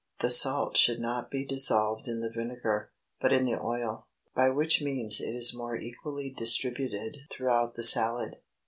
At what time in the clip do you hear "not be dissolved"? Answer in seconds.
0.99-2.07